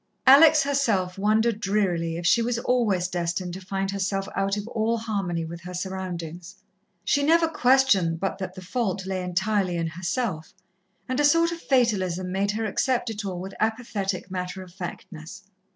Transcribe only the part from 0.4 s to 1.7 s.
herself wondered